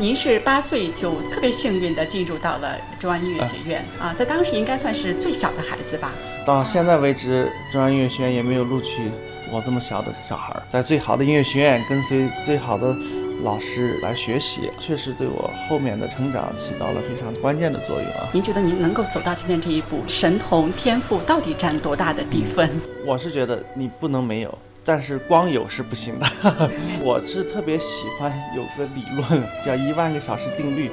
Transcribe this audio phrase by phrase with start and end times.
[0.00, 6.12] 您是八岁就特别幸运的进入到了中央音乐学院啊，在当时应该算是最小的孩子吧？
[6.46, 9.10] 到现在为止，中央音乐学院也没有录取
[9.50, 10.62] 我这么小的小孩儿。
[10.70, 12.94] 在最好的音乐学院，跟随最好的
[13.42, 18.28] 老师来学习，确实对我后面的成长起到了非常关键的作用啊。
[18.32, 22.70] 您觉得您能够走到今天这一步，神童天赋到底占多大的比分？
[23.04, 24.58] 我是觉得你不能没有。
[24.88, 26.26] 但是光有是不行的，
[27.04, 30.90] 我是特别喜欢有个理论叫一万个小时定律，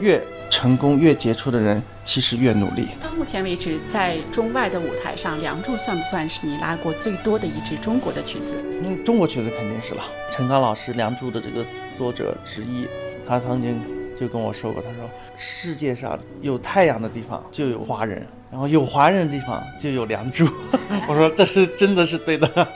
[0.00, 2.88] 越成功越杰出的人其实越努力。
[3.00, 8.56] 到目前为止，在中外的舞台上，《梁祝》算不算是你拉过最多的一支中国的曲子？
[8.82, 10.02] 嗯，中国曲子肯定是了。
[10.32, 11.64] 陈刚老师《梁祝》的这个
[11.96, 12.88] 作者之一，
[13.28, 13.80] 他曾经
[14.18, 20.44] 就跟我说过，他说世界上有太阳的地方就有华人，然后有华人的地方就有梁祝。
[21.06, 22.68] 我说这是真的是对的。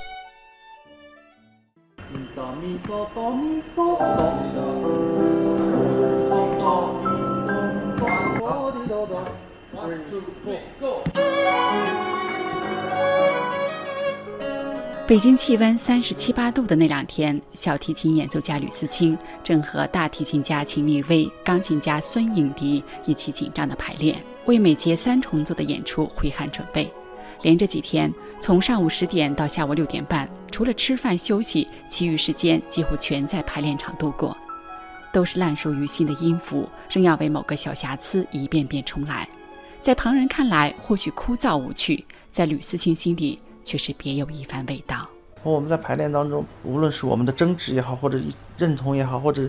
[15.07, 26.93] 北京气温三十七八度的那两天，小提琴演奏家吕思清正和大提琴家秦立威、钢琴家孙颖迪一起紧张的排练，为每节三重奏的演出挥汗准备。
[27.43, 34.37] 连着几天，从上午十点到下午六点半，除了吃饭休息，其余时间几乎全在排练场度过。
[35.13, 39.29] 都是烂熟于心的音符，仍要为某个小瑕疵一遍遍重来。
[39.83, 45.09] 在旁人看来或许枯燥无趣，在吕思清心里却是别有一番味道。
[45.43, 48.21] 我们在排练当中，无论是我们的争执也好，或者
[48.57, 49.49] 认同也好，或者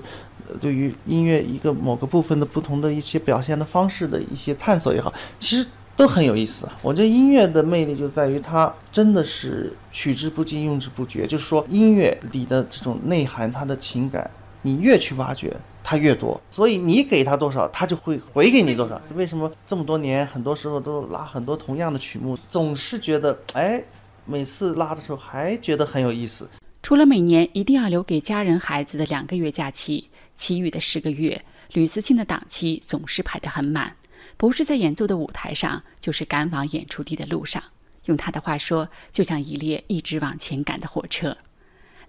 [0.59, 5.67] 对于音乐一个某个部分的不同的一些表现的方式的一些探索也好，其实。
[6.01, 6.67] 都很有意思。
[6.81, 11.27] 我觉得音乐的魅力就在于它真的是取之不尽、用之不绝。
[11.27, 14.27] 就是说，音乐里的这种内涵，它的情感，
[14.63, 16.41] 你越去挖掘，它越多。
[16.49, 18.99] 所以你给他多少，他就会回给你多少。
[19.13, 23.83] 为什么这么多年，很多时候都拉很多同样的曲目，总是觉得，哎，
[24.25, 26.49] 每次拉的时候还觉得很有意思。
[26.81, 31.39] 除了每年一定要留给家人孩子的两个月假期，其余的十个月，
[31.73, 33.95] 吕思清的档期总是排得很满。
[34.37, 37.61] 不是在演奏的舞台上，就是赶往演出地的路上。
[38.05, 41.37] 用他的话说，就像一列一直往前赶的火车。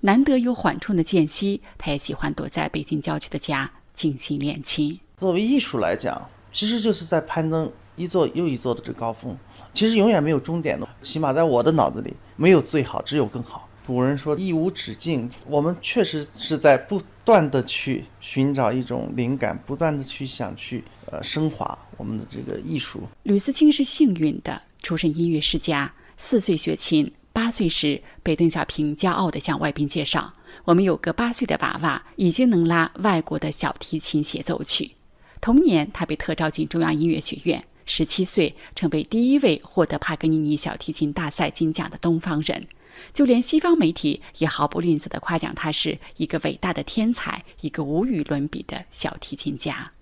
[0.00, 4.98] 难得有缓冲的间隙，他也喜欢躲在北京郊区的家静心练琴。
[5.18, 9.36] 作为艺术来讲，其实就是在攀登一座又一座的这高峰，
[9.72, 10.88] 其实永远没有终点的。
[11.02, 13.68] 起码在我的脑子里，没有最好，只有更好。
[13.86, 23.00] 古人说“艺无止境”，我们确实是在不断的去寻找一种灵感，不断的去想去呃升华我们的这个艺术。
[23.24, 30.32] 吕思清是幸运的，出身音乐世家，四岁学琴，八岁时被邓小平骄傲地向外宾介绍
[30.64, 34.92] ：“我们有个八岁的娃娃，已经能拉外国的小提琴协奏曲。”
[35.40, 42.66] 同年，他被特招进中央音乐学院，十七岁成为第一位获得帕格尼尼小提琴大赛金奖的东方人。
[43.12, 49.92] 就连西方媒体也毫不吝啬地夸奖他是一个伟大的天才，一个无与伦比的小提琴家。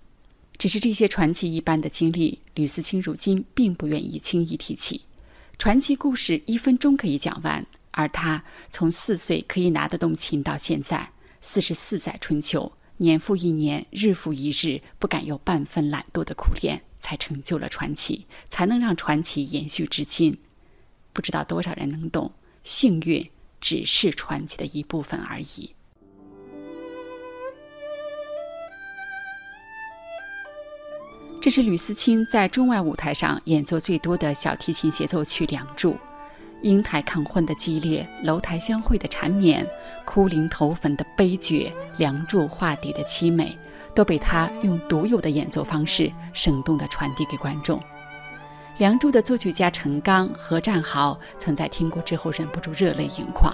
[0.57, 5.01] 只是这些传奇一般的经历，吕思清如今并不愿意轻易提起。
[5.57, 20.37] 传奇故事一分钟可以讲完，而他从四岁可以拿得动琴到现在四十四载春秋，年复一年，日复一日，不敢有半分懒惰的苦练，才成就了传奇，才能让传奇延续至今。
[21.11, 22.31] 不知道多少人能懂。
[22.63, 23.29] 幸运
[23.59, 25.75] 只是传奇的一部分而已。
[31.41, 35.91] 这是吕思清在中外舞台上演奏最多的小提琴协奏曲《梁祝》，
[36.61, 39.67] 英台抗婚的激烈，楼台相会的缠绵，
[40.05, 43.57] 哭灵投坟的悲绝，梁祝画底的凄美，
[43.93, 47.79] 都被他用独有的演奏方式生动地传递给观众。
[48.77, 53.53] 《梁祝》的作曲家陈刚、何占豪曾在听过之后忍不住热泪盈眶。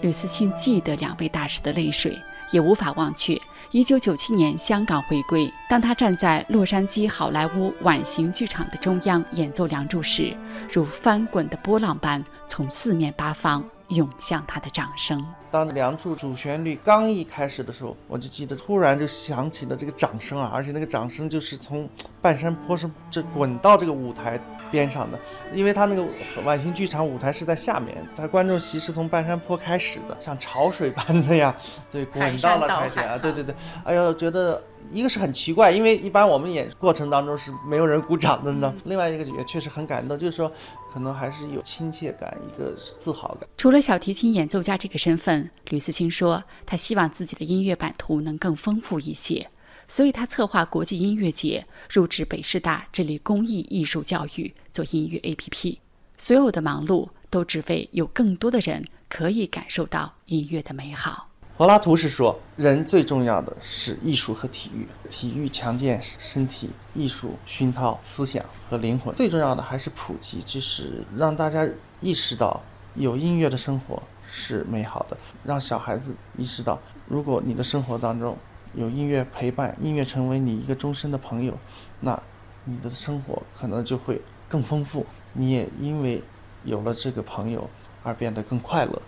[0.00, 2.18] 吕思清记得两位大师的泪水，
[2.50, 3.40] 也无法忘却。
[3.70, 10.36] 一九九七年香港回归，当他站在洛杉矶好莱坞晚型剧场的中央演奏《梁祝》时，
[10.72, 15.24] 如翻滚的波浪般从四面八方涌向他的掌声。
[15.52, 21.86] 当《梁祝》主旋律刚一开始的时候，我就记得突然就响起了这个掌声啊，而且那个掌声就是从
[22.22, 24.40] 半山坡上这滚到这个舞台
[24.70, 25.20] 边上的，
[25.54, 26.02] 因为他那个
[26.42, 31.54] 晚星剧场舞台是在下面，他观众席是从半山坡开始的，像潮水般的呀，
[31.90, 33.54] 对，滚到了台前啊，对对对，
[33.84, 34.60] 哎呦，觉得。
[34.90, 38.74] 一个是很奇怪，因为一般我们演过程当中是没有人鼓掌的呢。
[38.84, 40.52] 另外一个也确实很感动，就是说
[40.92, 43.48] 可能还是有亲切感，一个自豪感。
[43.56, 49.48] 除了小提琴演奏家这个身份，吕思清说他希望自己的音乐版图能更丰富一些。
[49.88, 55.78] 所以他策划国际音乐节，入职北师大致力公益艺术教育，做音乐 APP。
[56.16, 61.28] 所有的忙碌都只为有更多的人可以感受到音乐的美好。
[61.58, 69.14] 柏拉图是说，人最重要的是艺术和体育，体育强健身体，艺术熏陶思想和灵魂。
[69.14, 71.68] 最重要的还是普及知识，让大家
[72.00, 72.62] 意识到
[72.94, 74.02] 有音乐的生活
[74.34, 78.34] 是美好的，让小孩子意识到，如果你的生活当中
[78.74, 81.52] 有音乐陪伴，音乐成为你一个终身的朋友，
[82.00, 82.18] 那
[82.64, 84.18] 你的生活可能就会
[84.48, 85.04] 更丰富。
[85.34, 86.22] 你也因为
[86.64, 87.68] 有了这个朋友
[88.02, 89.02] 而变得更快乐。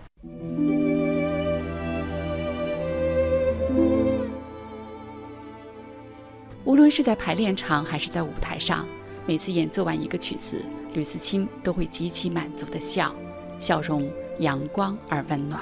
[6.63, 8.87] 无论是在排练场还是在舞台上，
[9.25, 10.63] 每次演奏完一个曲子，
[10.93, 13.15] 吕思清都会极其满足的笑，
[13.59, 14.09] 笑容
[14.39, 15.61] 阳光而温暖。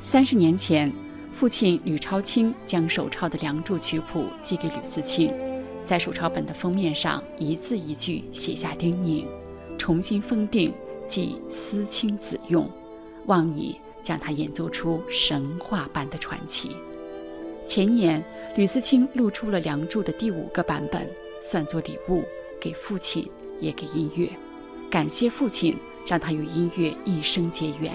[0.00, 0.92] 三十年前，
[1.32, 5.32] 父亲吕超清将手抄的《梁祝》曲谱寄给吕思清，
[5.84, 9.24] 在手抄本的封面上一字一句写下叮咛
[9.78, 10.72] ：“重新封定，
[11.08, 12.70] 即思清子用，
[13.26, 16.76] 望你将它演奏出神话般的传奇。”
[17.66, 18.22] 前年，
[18.56, 21.08] 吕思清录出了《梁祝》的第五个版本，
[21.40, 22.22] 算作礼物
[22.60, 23.26] 给父亲，
[23.58, 24.28] 也给音乐。
[24.90, 27.92] 感谢父亲，让他与音乐一生结缘；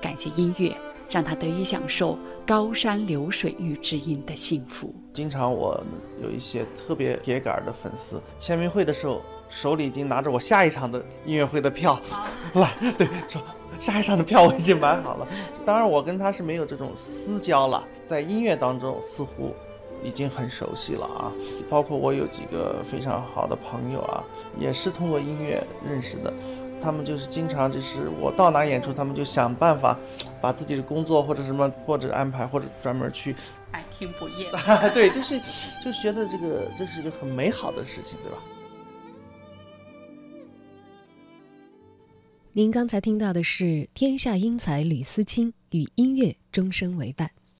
[0.00, 0.76] 感谢音乐，
[1.08, 4.94] 让他得以享受高山流水遇知音的幸福。
[5.12, 5.82] 经常我
[6.22, 11.98] 有一些特别铁杆的粉丝，签名会的时候手里已经拿着我下一场的音乐会的票
[12.54, 13.40] 来，对，说。
[13.78, 15.28] 下一场的票我已经买好了，
[15.66, 19.54] 当然我跟他是没有这种私交了，在音乐当中似乎
[20.02, 21.30] 已经很熟悉了啊。
[21.68, 24.24] 包括我有几个非常好的朋友啊，
[24.58, 26.32] 也是通过音乐认识的，
[26.86, 29.98] 他们就是经常就是我到哪演出，他们就想办法
[30.40, 33.34] 把自己的工作或者什么或者安排或者专门去
[33.72, 34.48] 百听不厌。
[34.94, 35.40] 对，就是
[35.84, 38.38] 就觉得这个这是一个很美好的事情，对吧？
[42.52, 47.32] 您刚才听到的是天下英才吕思清与音乐终生为伴。